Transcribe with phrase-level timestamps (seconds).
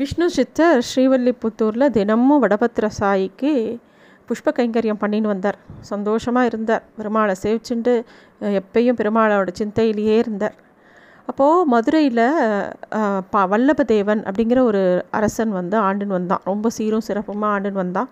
[0.00, 3.50] விஷ்ணு சித்தர் ஸ்ரீவல்லிபுத்தூரில் தினமும் வடபத்திர சாயிக்கு
[4.28, 5.58] புஷ்ப கைங்கரியம் பண்ணின்னு வந்தார்.
[5.90, 6.84] சந்தோஷமாக இருந்தார்.
[6.98, 7.94] பெருமாளை சேவிச்சுண்டு
[8.60, 10.56] எப்பயும் பெருமாளோட சிந்தையிலேயே இருந்தார்.
[11.30, 12.22] அப்போது மதுரையில்
[13.34, 14.82] ப வல்லபதேவன் அப்படிங்கிற ஒரு
[15.18, 16.42] அரசன் வந்து ஆண்டுன்னு வந்தான்.
[16.50, 18.10] ரொம்ப சீரும் சிறப்புமாக ஆண்டுன்னு வந்தான்.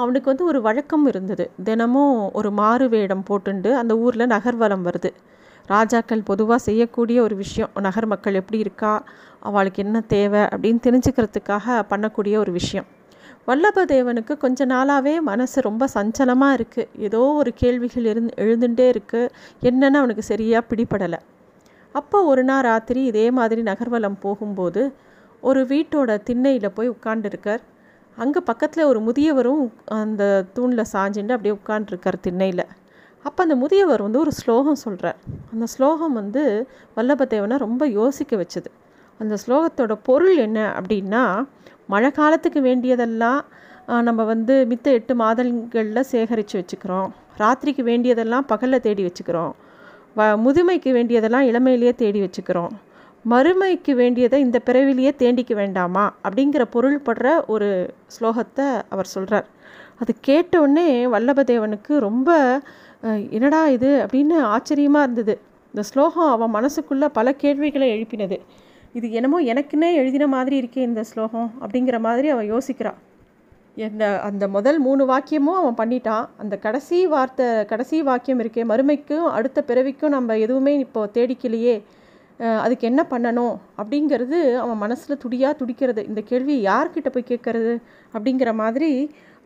[0.00, 1.44] அவனுக்கு வந்து ஒரு வழக்கம் இருந்தது.
[1.68, 5.12] தினமும் ஒரு மாறு வேடம் போட்டுண்டு அந்த ஊரில் நகர்வலம் வருது.
[5.72, 7.72] ராஜாக்கள் பொதுவாக செய்யக்கூடிய ஒரு விஷயம்.
[7.86, 8.92] நகர் மக்கள் எப்படி இருக்கா?
[9.48, 12.88] அவளுக்கு என்ன தேவை அப்படின்னு தெரிஞ்சுக்கிறதுக்காக பண்ணக்கூடிய ஒரு விஷயம்.
[13.48, 19.30] வல்லபதேவனுக்கு கொஞ்ச நாளாகவே மனசு ரொம்ப சஞ்சலமாக இருக்குது ஏதோ ஒரு கேள்விகள் இருந்து எழுந்துட்டே இருக்குது
[19.70, 21.20] என்னென்னு அவனுக்கு சரியாக பிடிபடலை.
[21.94, 24.82] அப்போ ஒரு நாள் ராத்திரி இதே மாதிரி நகர்வலம் போகும்போது
[25.48, 27.62] ஒரு வீட்டோட திண்ணையில் போய் உட்காண்டிருக்கார்
[28.18, 29.64] அங்கே பக்கத்தில் ஒரு முதியவரும்
[30.00, 30.22] அந்த
[30.56, 32.64] தூணில் சாஞ்சுட்டு அப்படியே உட்காண்டிருக்கார் திண்ணையில்.
[33.24, 35.18] அப்போ அந்த முதியவர் வந்து ஒரு ஸ்லோகம் சொல்கிறார்
[35.52, 36.42] அந்த ஸ்லோகம் வந்து
[36.96, 38.70] வல்லபதேவனை ரொம்ப யோசிக்க வச்சுது.
[39.20, 41.22] அந்த ஸ்லோகத்தோட பொருள் என்ன அப்படின்னா
[41.92, 43.40] மழை காலத்துக்கு வேண்டியதெல்லாம்
[44.08, 47.08] நம்ம வந்து மித்த எட்டு மாதங்களில் சேகரித்து வச்சுக்கிறோம்.
[47.40, 49.52] ராத்திரிக்கு வேண்டியதெல்லாம் பகலில் தேடி வச்சுக்கிறோம்.
[50.18, 52.72] வ முதுமைக்கு வேண்டியதெல்லாம் இளமையிலேயே தேடி வச்சுக்கிறோம்.
[53.24, 57.68] மறுமைக்கு வேண்டியதை இந்த பிறவிலேயே தேண்டிக்க வேண்டாமா அப்படிங்கிற பொருள்படுற ஒரு
[58.14, 59.48] ஸ்லோகத்தை அவர் சொல்கிறார்
[60.02, 62.30] அது கேட்டவுடனே வல்லபதேவனுக்கு ரொம்ப
[63.36, 65.34] என்னடா இது அப்படின்னு ஆச்சரியமாக இருந்தது.
[65.74, 68.38] இந்த ஸ்லோகம் அவன் மனசுக்குள்ளே பல கேள்விகளை எழுப்பினது.
[68.98, 72.98] இது என்னமோ எனக்குன்னே எழுதின மாதிரி இருக்கே இந்த ஸ்லோகம் அப்படிங்கிற மாதிரி அவன் யோசிக்கிறான்
[73.86, 76.24] என்ன அந்த முதல் மூணு வாக்கியமும் அவன் பண்ணிட்டான்.
[76.42, 78.62] அந்த கடைசி வார்த்தை கடைசி வாக்கியம் இருக்கே.
[78.70, 81.76] மறுமைக்கும் அடுத்த பிறவிக்கும் நம்ம எதுவுமே இப்போ தேடிக்கலையே.
[82.64, 86.02] அதுக்கு என்ன பண்ணணும் அப்படிங்கிறது அவன் மனசில் துடியாக துடிக்கிறது.
[86.10, 87.74] இந்த கேள்வி யார்கிட்ட போய் கேட்கறது
[88.14, 88.90] அப்படிங்கிற மாதிரி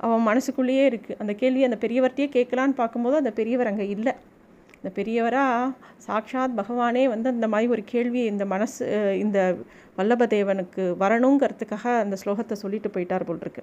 [0.05, 4.15] அவன் மனசுக்குள்ளேயே இருக்குது அந்த கேள்வி அந்த பெரியவர்கிட்டயே கேட்கலான்னு பார்க்கும்போது அந்த பெரியவர் அங்கே இல்லை.
[4.85, 5.73] இந்த பெரியவராக
[6.07, 8.87] சாக்ஷாத் பகவானே வந்து அந்த மாதிரி ஒரு கேள்வியை இந்த மனசு
[9.19, 9.39] இந்த
[9.99, 13.63] வல்லபதேவனுக்கு வரணுங்கிறதுக்காக அந்த ஸ்லோகத்தை சொல்லிட்டு போயிட்டார் போல் இருக்கு.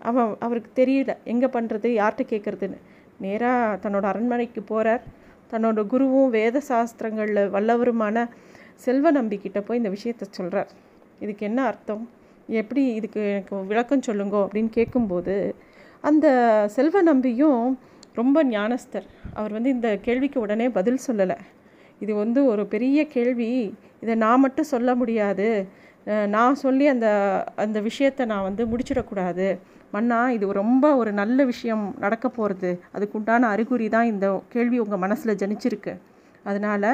[0.00, 2.78] அவன் அவருக்கு தெரியல எங்கே பண்ணுறது யார்கிட்ட கேட்குறதுன்னு
[3.18, 5.02] நேராக தன்னோட அரண்மனைக்கு போகிறார்
[5.52, 8.26] தன்னோட குருவும் வேத சாஸ்திரங்களில் வல்லவருமான
[8.74, 10.70] செல்வ நம்பிக்கிட்ட போய் இந்த விஷயத்த சொல்கிறார்
[11.20, 12.08] இதுக்கு என்ன அர்த்தம்?
[12.46, 15.36] எப்படி இதுக்கு எனக்கு விளக்கம் சொல்லுங்கோ அப்படின்னு கேட்கும்போது
[16.00, 16.26] அந்த
[16.76, 17.62] செல்வ நம்பியும்
[18.20, 19.06] ரொம்ப ஞானஸ்தர்.
[19.38, 21.36] அவர் வந்து இந்த கேள்விக்கு உடனே பதில் சொல்லலை.
[22.04, 23.50] இது வந்து ஒரு பெரிய கேள்வி.
[24.02, 25.48] இதை நான் மட்டும் சொல்ல முடியாது.
[26.34, 27.08] நான் சொல்லி அந்த
[27.64, 29.46] அந்த விஷயத்தை நான் வந்து முடிச்சிடக்கூடாது.
[29.94, 35.38] மன்னா இது ரொம்ப ஒரு நல்ல விஷயம் நடக்க போகிறது அதுக்குண்டான அறிகுறி தான் இந்த கேள்வி உங்கள் மனசில்
[35.42, 35.92] ஜனிச்சிருக்கு.
[36.50, 36.90] அதனால்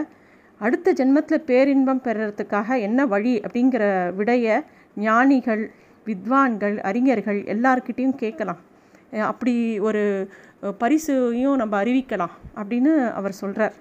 [0.60, 3.84] அடுத்த ஜென்மத்தில் பேரின்பம் பெறுறதுக்காக என்ன வழி அப்படிங்கிற
[4.18, 4.46] விடைய
[5.06, 5.64] ஞானிகள்
[6.06, 8.60] வித்வான்கள் அறிஞர்கள் எல்லார்கிட்டேயும் கேட்கலாம்.
[9.30, 9.54] அப்படி
[9.88, 10.02] ஒரு
[10.70, 13.74] பரிசையும் நம்ம அறிவிக்கலாம் அப்படின்னு அவர் சொல்கிறார்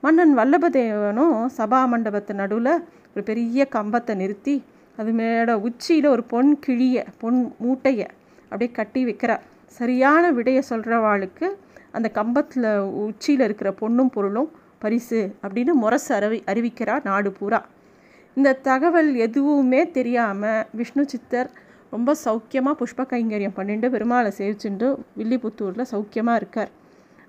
[0.00, 2.72] மன்னன் வல்லபதேவனும் சபா மண்டபத்து நடுவில்
[3.14, 4.64] ஒரு பெரிய கம்பத்தை நிறுத்தி
[4.96, 8.06] அது மேட உச்சியில் ஒரு பொன் கிழிய பொன் மூட்டையை
[8.44, 9.42] அப்படியே கட்டி வைக்கிறார்.
[9.66, 11.46] சரியான விடையை சொல்கிறவாளுக்கு
[11.90, 17.60] அந்த கம்பத்தில் உச்சியில் இருக்கிற பொண்ணும் பொருளும் பரிசு அப்படின்னு முரசு அறிவி அறிவிக்கிறார் நாடு பூரா.
[18.34, 21.50] இந்த தகவல் எதுவுமே தெரியாமல் விஷ்ணு சித்தர்
[21.94, 24.88] ரொம்ப சௌக்கியமாக புஷ்ப கைங்கரியம் பண்ணிட்டு பெருமாளை சேவிச்சுட்டு
[25.18, 26.70] வில்லிபுத்தூரில் சௌக்கியமாக இருக்கார்.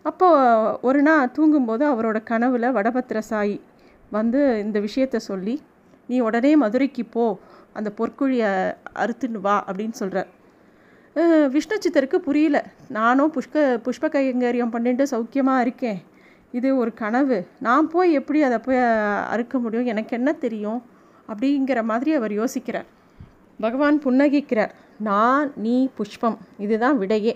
[0.10, 3.58] அப்போது ஒரு நாள் தூங்கும்போது அவரோட கனவில் வடபத்திர சாயி
[4.18, 5.56] வந்து இந்த விஷயத்த சொல்லி
[6.10, 7.26] நீ உடனே மதுரைக்கு போ
[7.78, 8.52] அந்த பொற்குழியை
[9.04, 10.30] அறுத்துன்னு வா அப்படின்னு சொல்கிறார்
[11.54, 12.58] விஷ்ணு சித்தருக்கு புரியல.
[12.98, 16.00] நானும் புஷ்க புஷ்ப கைங்கரியம் பண்ணிட்டு சௌக்கியமாக இருக்கேன்.
[16.58, 17.38] இது ஒரு கனவு.
[17.66, 18.80] நான் போய் எப்படி அதை போய்
[19.34, 19.90] அறுக்க முடியும்?
[19.94, 20.80] எனக்கு என்ன தெரியும்?
[21.32, 22.88] அப்படிங்கிற மாதிரி அவர் யோசிக்கிறார்.
[23.60, 24.74] பகவான் புன்னகிக்கிறார்.
[24.98, 26.38] நான் நீ புஷ்பம்.
[26.58, 27.34] இதுதான் விடையே.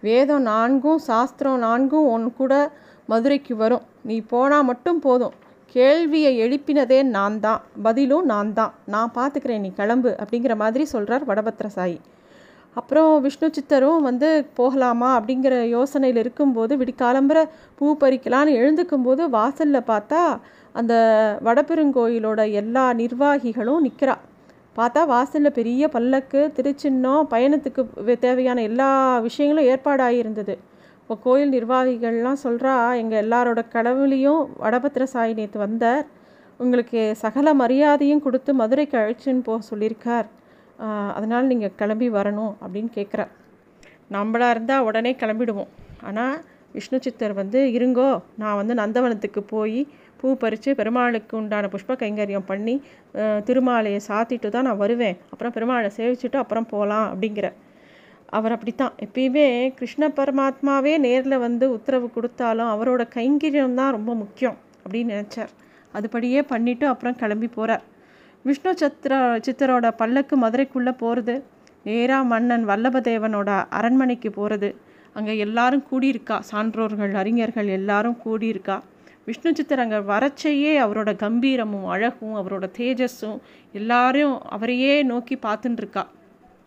[0.00, 2.72] வேதம் நான்கும் சாஸ்திரம் நான்கும் ஒன் கூட
[3.08, 3.84] மதுரைக்கு வரும்.
[4.02, 5.34] நீ போனால் மட்டும் போதும்.
[5.74, 7.60] கேள்வியை எழுப்பினதே நான் தான்.
[7.82, 8.72] பதிலும் நான் தான்.
[8.86, 11.98] நான் பார்த்துக்கிறேன் நீ கிளம்பு அப்படிங்கிற மாதிரி சொல்கிறார் வடபத்திர சாயி.
[12.74, 17.38] அப்புறம் விஷ்ணு சித்தரும் வந்து போகலாமா அப்படிங்கிற யோசனையில் இருக்கும்போது விடிக்காலம்புற
[17.78, 20.22] பூ பறிக்கலான்னு எழுந்துக்கும்போது வாசலில் பார்த்தா
[20.72, 20.94] அந்த
[21.44, 24.14] வடபெருங்கோயிலோட எல்லா நிர்வாகிகளும் நிற்கிறா
[24.76, 28.90] பார்த்தா வாசலில் பெரிய பல்லக்கு திருச்சின்னம் பயணத்துக்கு தேவையான எல்லா
[29.26, 30.54] விஷயங்களும் ஏற்பாடாகிருந்தது
[31.00, 36.04] இப்போ கோயில் நிர்வாகிகள்லாம் சொல்கிறா எங்கள் எல்லாரோட கடவுளையும் வடபத்திர சாய் நேற்று வந்தார்.
[36.60, 40.28] உங்களுக்கு சகல மரியாதையும் கொடுத்து மதுரைக்கு அழைச்சின்னு போக சொல்லியிருக்கார்.
[41.16, 43.32] அதனால் நீங்கள் கிளம்பி வரணும் அப்படின்னு கேட்குறார்
[44.16, 45.70] நம்மளாக இருந்தால் உடனே கிளம்பிடுவோம்.
[46.08, 46.36] ஆனால்
[46.76, 48.08] விஷ்ணு சித்தர் வந்து இருங்கோ
[48.42, 49.80] நான் வந்து நந்தவனத்துக்கு போய்
[50.22, 52.74] பூ பறித்து பெருமாளுக்கு உண்டான புஷ்ப கைங்கரியம் பண்ணி
[53.48, 55.16] திருமாலையை சாத்திட்டு தான் நான் வருவேன்.
[55.32, 57.48] அப்புறம் பெருமாளை சேவிச்சுட்டு அப்புறம் போகலாம் அப்படிங்கிற.
[58.36, 58.92] அவர் அப்படித்தான்.
[59.04, 59.46] எப்பயுமே
[59.78, 65.50] கிருஷ்ண பரமாத்மாவே நேரில் வந்து உத்தரவு கொடுத்தாலும் அவரோட கைங்கரியம் தான் ரொம்ப முக்கியம் அப்படின்னு நினச்சார்.
[65.98, 67.82] அதுபடியே பண்ணிவிட்டு அப்புறம் கிளம்பி போகிறார்
[68.48, 69.14] விஷ்ணு சத்ர
[69.46, 71.34] சித்தரோட பல்லக்கு மதுரைக்குள்ளே போகிறது
[71.88, 74.70] நேராக மன்னன் வல்லபதேவனோட அரண்மனைக்கு போகிறது
[75.18, 76.36] அங்கே எல்லாரும் கூடியிருக்கா.
[76.50, 78.76] சான்றோர்கள் அறிஞர்கள் எல்லாரும் கூடியிருக்கா.
[79.26, 83.36] விஷ்ணு சித்தர் அங்கே வரச்சையே அவரோட கம்பீரமும் அழகும் அவரோட தேஜஸும்
[83.72, 86.04] எல்லாரையும் அவரையே நோக்கி பார்த்துட்டுருக்கா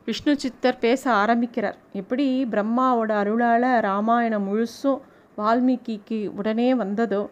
[0.07, 1.77] விஷ்ணு சித்தர் பேச ஆரம்பிக்கிறார்.
[1.93, 5.01] எப்படி பிரம்மாவோட அருளால் ராமாயணம் முழுசும்
[5.37, 7.23] வால்மீகிக்கு உடனே வந்ததோ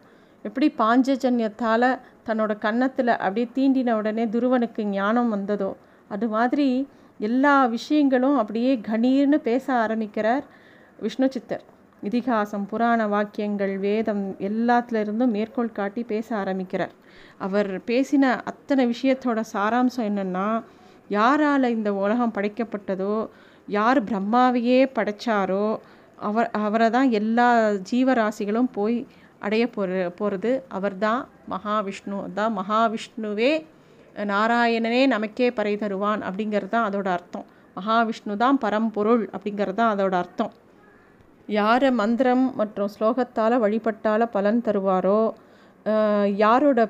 [0.46, 1.90] எப்படி பாஞ்சஜன்யத்தால்
[2.28, 5.72] தன்னோட கன்னத்தில் அப்படியே தீண்டின உடனே துருவனுக்கு ஞானம் வந்ததோ
[6.10, 6.68] அது மாதிரி
[7.20, 10.44] எல்லா விஷயங்களும் அப்படியே கணீர்னு பேச ஆரம்பிக்கிறார்
[11.00, 11.64] விஷ்ணு சித்தர்.
[12.08, 16.94] இதிகாசம் புராண வாக்கியங்கள் வேதம் எல்லாத்துலேருந்தும் மேற்கோள் காட்டி பேச ஆரம்பிக்கிறார்.
[17.46, 20.48] அவர் பேசின அத்தனை விஷயத்தோட சாராம்சம் என்னென்னா
[21.18, 23.16] யாரால் இந்த உலகம் படைக்கப்பட்டதோ
[23.68, 25.66] யார் பிரம்மாவையே படைச்சாரோ
[26.28, 27.48] அவர் அவரை தான் எல்லா
[27.90, 28.98] ஜீவராசிகளும் போய்
[29.46, 31.22] அடைய போகிற போகிறது அவர் தான்
[31.54, 32.20] மகாவிஷ்ணு.
[32.38, 33.52] தான் மகாவிஷ்ணுவே
[34.32, 37.46] நாராயணனே நமக்கே பறை தருவான் அப்படிங்கிறது தான் அதோட அர்த்தம்.
[37.78, 40.52] மகாவிஷ்ணு தான் பரம்பொருள் அப்படிங்கிறது தான் அதோட அர்த்தம்.
[41.50, 45.22] யாரை மந்திரம் மற்றும் ஸ்லோகத்தால் வழிபட்டால் பலன் தருவாரோ
[46.44, 46.82] யாரோட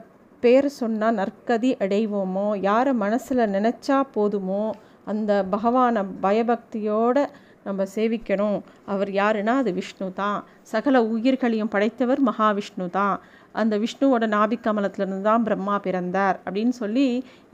[0.44, 4.64] பேர் சொன்னால் நற்கதி அடைவோமோ யாரை மனசில் நினச்சா போதுமோ
[5.12, 7.24] அந்த பகவானை பயபக்தியோடு
[7.68, 8.58] நம்ம சேவிக்கணும்.
[8.92, 10.40] அவர் யாருன்னா அது விஷ்ணு தான்.
[10.72, 13.16] சகல உயிர்களையும் படைத்தவர் மகாவிஷ்ணு தான்.
[13.62, 17.08] அந்த விஷ்ணுவோட நாபிக்கமலத்துலேருந்து தான் பிரம்மா பிறந்தார் அப்படின்னு சொல்லி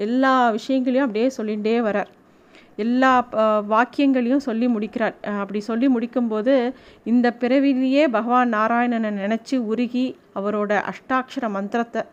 [0.06, 2.12] எல்லா விஷயங்களையும் அப்படியே சொல்லிகிட்டே வரார்
[2.86, 3.12] எல்லா
[3.74, 5.16] வாக்கியங்களையும் சொல்லி முடிக்கிறார்.
[5.42, 6.54] அப்படி சொல்லி முடிக்கும்போது
[7.12, 10.06] இந்த பிறவிலேயே பகவான் நாராயணனை நினச்சி உருகி
[10.40, 12.04] அவரோட அஷ்டாட்சர மந்திரத்தை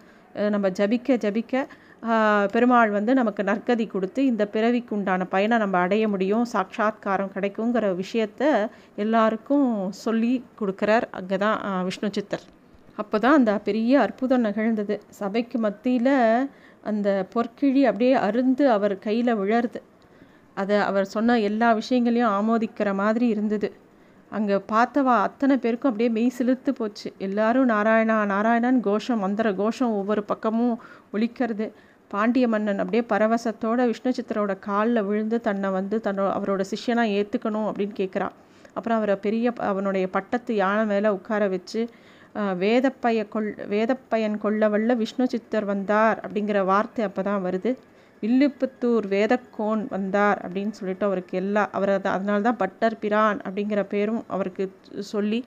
[0.54, 1.66] நம்ம ஜபிக்க ஜபிக்க
[2.54, 6.44] பெருமாள் வந்து நமக்கு நற்கதி கொடுத்து இந்த பிறவிக்கு உண்டான பயனை நம்ம அடைய முடியும்.
[6.52, 8.42] சாட்சாத்காரம் கிடைக்குங்கிற விஷயத்த
[9.04, 9.70] எல்லாருக்கும்
[10.04, 11.58] சொல்லி கொடுக்குறார் அங்கே தான்
[11.88, 12.44] விஷ்ணு சித்தர்.
[13.02, 14.96] அப்போ தான் அந்த பெரிய அற்புதம் நிகழ்ந்தது.
[15.20, 16.14] சபைக்கு மத்தியில்
[16.90, 19.80] அந்த பொற்கிழி அப்படியே அருந்து அவர் கையில் விழருது.
[20.60, 23.68] அதை அவர் சொன்ன எல்லா விஷயங்களையும் ஆமோதிக்கிற மாதிரி இருந்தது.
[24.32, 27.08] அங்கே பார்த்தவா அத்தனை பேருக்கும் அப்படியே மெய் சிலுத்து போச்சு.
[27.26, 30.74] எல்லாரும் நாராயணா நாராயணன் கோஷம் மந்திர கோஷம் ஒவ்வொரு பக்கமும்
[31.14, 31.66] ஒழிக்கிறது
[32.10, 37.94] பாண்டிய மன்னன் அப்படியே பரவசத்தோட விஷ்ணு சித்திரோட காலில் விழுந்து தன்னை வந்து தன்னோட அவரோட சிஷ்யனாக ஏற்றுக்கணும் அப்படின்னு
[38.02, 38.34] கேட்குறான்
[38.76, 41.80] அப்புறம் அவரை பெரிய அவனுடைய பட்டத்து யானை மேலே உட்கார வச்சு
[42.62, 47.70] வேதப்பைய கொள் வேதப்பயன் கொள்ளவல்ல விஷ்ணு சித்தர் வந்தார் அப்படிங்கிற வார்த்தை அப்போ தான் வருது.
[48.20, 54.64] வில்லுப்புத்தூர் வேதக்கோன் வந்தார் அப்படின்னு சொல்லிட்டு அவருக்கு எல்லா அவர் அதனால தான் பட்டர் பிரான் அப்படிங்கிற பேரும் அவருக்கு
[55.00, 55.44] சொல்லி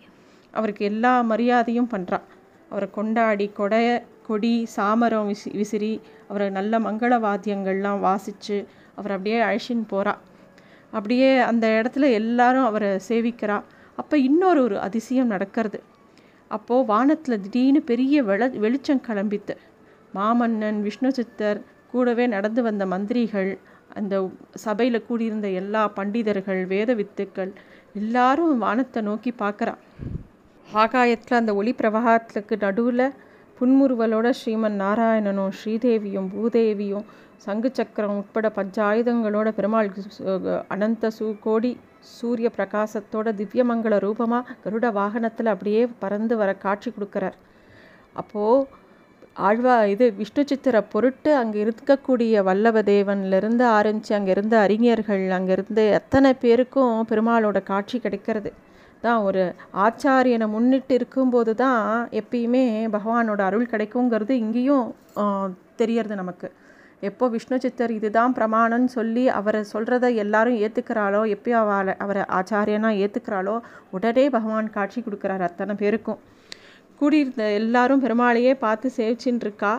[0.53, 2.27] அவருக்கு எல்லா மரியாதையும் பண்ணுறான்
[2.69, 8.57] அவரை கொண்டாடி கொடைய கொடி சாமரம் விசி விசிறி அவரை நல்ல மங்கள வாத்தியங்கள்லாம் வாசித்து
[8.95, 10.13] அவர் அப்படியே அழிச்சின்னு போகிறா
[10.93, 13.57] அப்படியே அந்த இடத்துல எல்லாரும் அவரை சேவிக்கிறா.
[13.95, 15.79] அப்போ இன்னொரு ஒரு அதிசயம் நடக்கிறது.
[16.51, 19.55] அப்போது வானத்தில் திடீர்னு பெரிய வெள வெளிச்சம் கிளம்பித்து
[20.13, 21.59] மாமன்னன் விஷ்ணு சித்தர்
[21.91, 23.51] கூடவே நடந்து வந்த மந்திரிகள்
[23.93, 24.15] அந்த
[24.55, 27.51] சபையில் கூடியிருந்த எல்லா பண்டிதர்கள் வேத வித்துக்கள்
[27.93, 29.73] எல்லாரும் வானத்தை நோக்கி பார்க்குறா
[30.67, 33.05] ஆகாயத்தில் அந்த ஒளி பிரவாகத்துக்கு நடுவில்
[33.57, 37.07] புன்முறுவலோட ஸ்ரீமன் நாராயணனும் ஸ்ரீதேவியும் பூதேவியும்
[37.37, 39.89] சங்கு சக்கரம் உட்பட பஞ்சாயுதங்களோட பெருமாள்
[40.67, 41.71] அனந்த சூ கோடி
[42.15, 47.37] சூரிய பிரகாசத்தோட திவ்யமங்கள ரூபமாக கருட வாகனத்தில் அப்படியே பறந்து வர காட்சி கொடுக்குறார்.
[48.13, 48.67] அப்போது
[49.47, 56.95] ஆழ்வா இது விஷ்ணு சித்திர பொருட்டு அங்கே இருக்கக்கூடிய வல்லவதேவன்லேருந்து ஆரம்பித்து அங்கே இருந்த அறிஞர்கள் அங்கேருந்து எத்தனை பேருக்கும்
[57.11, 58.51] பெருமாளோட காட்சி கிடைக்கிறது.
[59.03, 59.43] தான் ஒரு
[59.85, 61.83] ஆச்சாரியனை முன்னிட்டு இருக்கும்போது தான்
[62.21, 62.63] எப்பயுமே
[62.95, 64.87] பகவானோட அருள் கிடைக்குங்கிறது இங்கேயும்
[65.81, 66.49] தெரியறது நமக்கு.
[67.09, 73.55] எப்போ விஷ்ணு சித்தர் இதுதான் பிரமாணம்னு சொல்லி அவரை சொல்கிறத எல்லாரும் ஏற்றுக்கிறாளோ எப்போ அவளை அவரை ஆச்சாரியனாக ஏற்றுக்கிறாளோ
[73.97, 76.19] உடனே பகவான் காட்சி கொடுக்குறாரு அத்தனை பேருக்கும்.
[76.99, 79.73] கூடியிருந்த எல்லாரும் பெருமாளையே பார்த்து சேவிச்சின்னு இருக்கா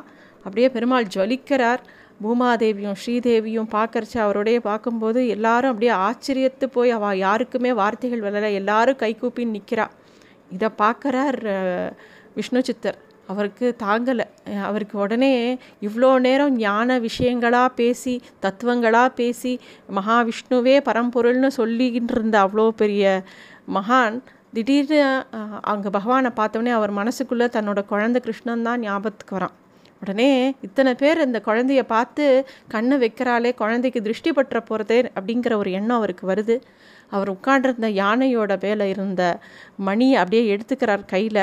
[0.44, 1.82] அப்படியே பெருமாள் ஜொலிக்கிறார்.
[2.22, 8.50] பூமாதேவியும் ஸ்ரீதேவியும் பார்க்கறச்சு அவருடைய பார்க்கும்போது எல்லாரும் அப்படியே ஆச்சரியத்து போய் அவள் யாருக்குமே வார்த்தைகள் வரலை.
[8.60, 9.86] எல்லாரும் கைகூப்பின்னு நிற்கிறா
[10.56, 11.38] இதை பார்க்குறார்
[12.36, 12.98] விஷ்ணு சித்தர்
[13.32, 14.26] அவருக்கு தாங்கலை.
[14.68, 15.32] அவருக்கு உடனே
[15.86, 19.52] இவ்வளோ நேரம் ஞான விஷயங்களாக பேசி தத்துவங்களாக பேசி
[19.98, 23.04] மகாவிஷ்ணுவே பரம்பொருள்னு சொல்லிக்கிட்டு இருந்த அவ்வளோ பெரிய
[23.76, 24.16] மகான்
[24.52, 25.00] திடீர்னு
[25.72, 29.54] அங்கே பகவானை பார்த்தோன்னே அவர் மனசுக்குள்ளே தன்னோட குழந்த கிருஷ்ணன் தான் ஞாபகத்துக்கு வரான்.
[30.02, 30.28] உடனே
[30.66, 32.24] இத்தனை பேர் இந்த குழந்தைய பார்த்து
[32.74, 36.56] கண்ணை வைக்கிறாளே குழந்தைக்கு திருஷ்டி பற்ற போகிறதே அப்படிங்கிற ஒரு எண்ணம் அவருக்கு வருது.
[37.14, 39.22] அவர் உட்காண்டிருந்த யானையோட வேலை இருந்த
[39.88, 41.42] மணியை அப்படியே எடுத்துக்கிறார் கையில்.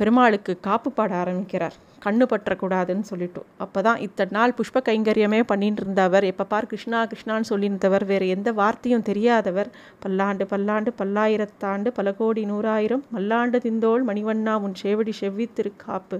[0.00, 1.76] பெருமாளுக்கு காப்பு பாட ஆரம்பிக்கிறார்.
[2.04, 3.46] கண்ணு பற்றக்கூடாதுன்னு சொல்லிட்டோம்.
[3.64, 8.04] அப்போ தான் இத்தனை நாள் புஷ்ப கைங்கரியமே பண்ணிட்டு இருந்தவர் எப்போ பார் கிருஷ்ணா கிருஷ்ணான்னு சொல்லியிருந்தவர்.
[8.10, 9.70] வேறு எந்த வார்த்தையும் தெரியாதவர்.
[10.04, 16.18] பல்லாண்டு பல்லாண்டு பல்லாயிரத்தாண்டு பல கோடி நூறாயிரம் மல்லாண்டு திந்தோள் மணிவண்ணா உன் செவடி செவ்வி திருக்காப்பு.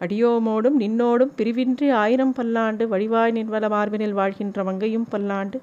[0.00, 5.58] அடியோமோடும் நின்னோடும் பிரிவின்றி ஆயிரம் பல்லாண்டு வடிவாய் நின்வல மார்பினில் வாழ்கின்ற மங்கையும் பல்லாண்டு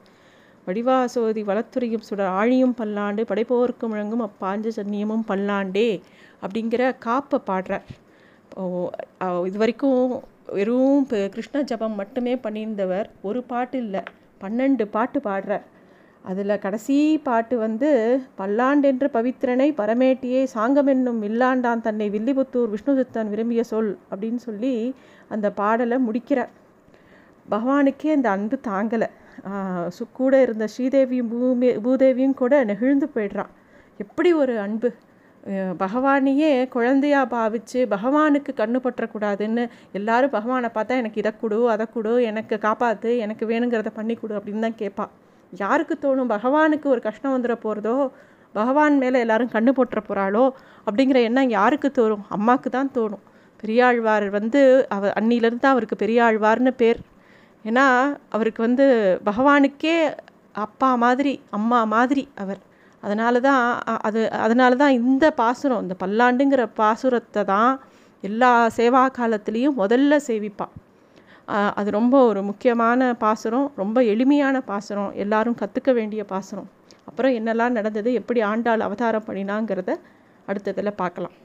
[0.68, 5.90] வடிவாசோதி வளத்துறையும் சுடர் ஆழியும் பல்லாண்டு படைப்போருக்கு முழங்கும் அப்பாஞ்ச சன்னியமும் பல்லாண்டே
[6.44, 7.88] அப்படிங்கிற காப்பை பாடுறார்.
[9.48, 10.02] இது வரைக்கும்
[10.58, 13.08] வெறும் கிருஷ்ண ஜபம் மட்டுமே பண்ணியிருந்தவர்.
[13.22, 14.02] ஒரு பாட்டு இல்லை.
[14.42, 15.66] பன்னெண்டு பாட்டு பாடுறார்.
[16.30, 16.96] அதில் கடைசி
[17.28, 17.90] பாட்டு வந்து
[18.40, 24.74] பல்லாண்டென்று பவித்திரனை பரமேட்டியே சாங்கமென்னும் வில்லாண்டான் தன்னை வில்லிபுத்தூர் விஷ்ணுதத்தன் விரும்பிய சொல் அப்படின்னு சொல்லி
[25.36, 26.52] அந்த பாடலை முடிக்கிறார்.
[27.52, 29.10] பகவானுக்கே அந்த அன்பு தாங்கலை.
[30.20, 33.52] கூட இருந்த ஸ்ரீதேவியும் பூமி பூதேவியும் கூட நெகிழ்ந்து போயிடுறான்.
[34.04, 34.90] எப்படி ஒரு அன்பு?
[35.82, 42.56] பகவானையே குழந்தையா பாவிச்சு பகவானுக்கு கண்ணு பற்றக்கூடாதுன்னு எல்லாரும் பகவானை பார்த்தா எனக்கு இதை கொடு அதை கொடு எனக்கு
[42.68, 45.14] காப்பாற்று எனக்கு வேணுங்கிறத பண்ணி கொடு அப்படின்னு தான் கேட்பாள்
[45.54, 47.98] யாருக்கு தோணும் பகவானுக்கு ஒரு கஷ்டம் வந்துட போகிறதோ
[48.56, 50.46] பகவான் மேலே எல்லாரும் கண்ணு போட்டுற போகிறாளோ
[50.88, 52.24] அப்படிங்கிற எண்ணம் யாருக்கு தோணும்?
[52.30, 53.24] அம்மாவுக்கு தான் தோணும்.
[53.64, 54.62] பெரியாழ்வார் வந்து
[54.96, 57.00] அவர் அன்னிலேருந்து தான் அவருக்கு பெரியாழ்வார்னு பேர்.
[57.66, 57.86] ஏன்னா
[58.30, 58.86] அவருக்கு வந்து
[59.26, 59.98] பகவானுக்கே
[60.66, 62.62] அப்பா மாதிரி அம்மா மாதிரி அவர்.
[63.04, 63.64] அதனால தான்
[64.08, 67.72] அது அதனால தான் இந்த பாசுரம் இந்த பல்லாண்டுங்கிற பாசுரத்தை தான்
[68.24, 70.74] எல்லா சேவா காலத்துலேயும் முதல்ல சேவிப்பாள்
[71.80, 76.68] அது ரொம்ப ஒரு முக்கியமான பாசுரம் ரொம்ப எளிமையான பாசுரம் எல்லாரும் கற்றுக்க வேண்டிய பாசுரம்.
[77.10, 79.92] அப்புறம் என்னெல்லாம் நடந்தது எப்படி ஆண்டாள் அவதாரம் பண்ணினாங்கிறத
[80.48, 81.36] அடுத்ததில் பார்க்கலாம்.